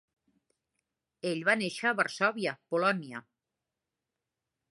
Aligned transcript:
Ell 1.31 1.41
va 1.49 1.55
néixer 1.59 1.89
a 1.89 1.93
Varsòvia, 2.01 2.55
Polònia. 2.73 3.21